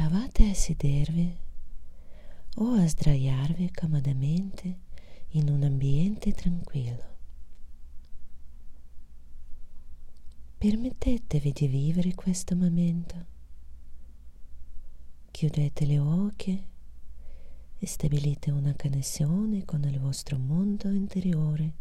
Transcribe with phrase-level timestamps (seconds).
[0.00, 1.36] Provate a sedervi
[2.54, 4.78] o a sdraiarvi comodamente
[5.32, 7.04] in un ambiente tranquillo.
[10.56, 13.26] Permettetevi di vivere questo momento.
[15.30, 16.66] Chiudete le occhi
[17.78, 21.74] e stabilite una connessione con il vostro mondo interiore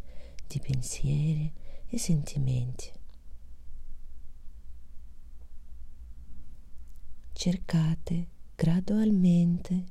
[0.45, 1.49] di pensieri
[1.88, 2.98] e sentimenti.
[7.39, 9.85] Cercate gradualmente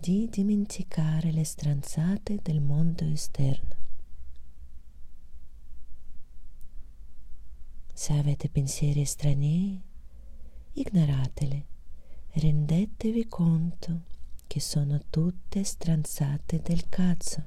[0.00, 3.76] di dimenticare le stranzate del mondo esterno.
[7.92, 9.80] Se avete pensieri estranei,
[10.72, 11.64] ignorateli,
[12.30, 14.00] rendetevi conto
[14.48, 17.44] che sono tutte stranzate del cazzo.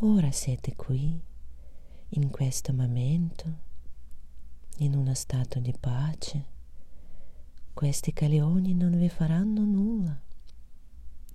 [0.00, 1.18] Ora siete qui,
[2.10, 3.67] in questo momento,
[4.78, 6.56] in uno stato di pace.
[7.72, 10.20] Questi caleoni non vi faranno nulla,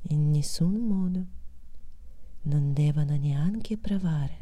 [0.09, 1.25] in nessun modo,
[2.43, 4.41] non devono neanche provare.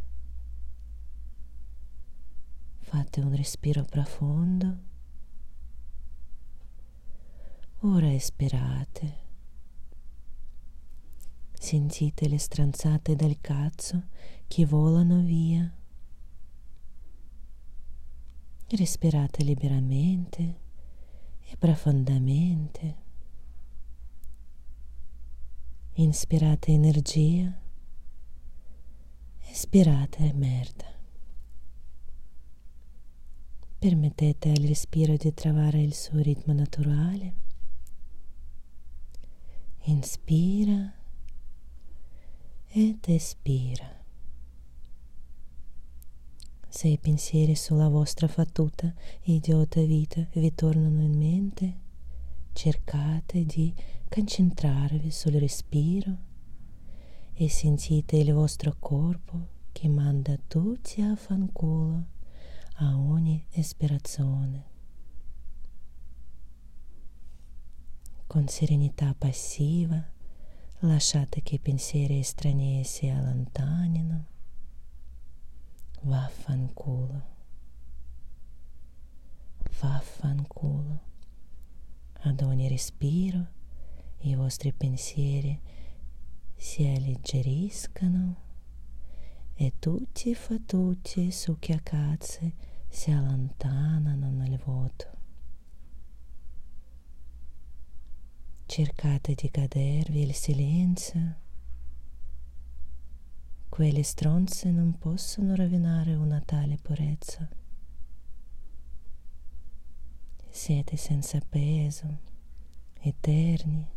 [2.79, 4.77] Fate un respiro profondo.
[7.81, 9.19] Ora espirate.
[11.53, 14.07] Sentite le stranzate del cazzo
[14.47, 15.71] che volano via.
[18.73, 20.59] Respirate liberamente
[21.41, 22.95] e profondamente.
[25.95, 27.53] Inspirate energia,
[29.41, 30.85] espirate merda.
[33.77, 37.33] Permettete al respiro di trovare il suo ritmo naturale.
[39.83, 40.93] Inspira
[42.67, 44.00] ed espira.
[46.73, 48.93] Se i pensieri sulla vostra fatuta
[49.23, 51.79] e idiota vita vi tornano in mente,
[52.53, 53.73] cercate di
[54.07, 56.17] concentrarvi sul respiro
[57.33, 62.05] e sentite il vostro corpo che manda tutti a fanculo
[62.75, 64.65] a ogni espirazione.
[68.25, 70.01] Con serenità passiva
[70.79, 74.30] lasciate che i pensieri estranei si allontanino.
[82.23, 83.47] Ad ogni respiro
[84.19, 85.59] i vostri pensieri
[86.55, 88.35] si alleggeriscano
[89.55, 92.53] e tutti i fatucci su chiacazze
[92.87, 95.09] si allontanano nel vuoto.
[98.67, 101.35] Cercate di cadervi il silenzio.
[103.67, 107.49] Quelle stronze non possono rovinare una tale purezza.
[110.53, 112.19] Siete senza peso,
[112.99, 113.87] eterni,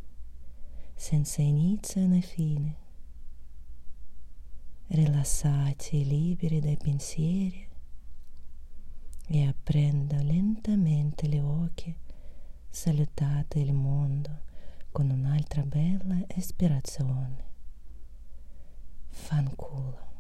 [0.95, 2.77] senza inizio né fine,
[4.87, 7.69] rilassati e liberi dai pensieri
[9.27, 11.93] e aprendo lentamente gli occhi,
[12.69, 14.43] salutate il mondo
[14.93, 17.45] con un'altra bella ispirazione.
[19.09, 20.14] Fanculo.